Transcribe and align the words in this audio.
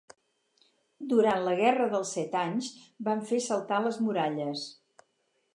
Durant 1.11 1.43
la 1.49 1.53
Guerra 1.59 1.87
dels 1.93 2.15
Set 2.19 2.35
Anys 2.41 2.71
van 3.11 3.21
fer 3.33 3.45
saltar 3.51 3.83
les 3.87 4.01
muralles. 4.07 4.69